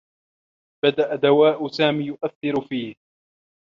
بدأ 0.85 1.15
دواء 1.15 1.67
سامي 1.67 2.05
يؤثّر 2.05 2.67
فيه. 2.69 2.95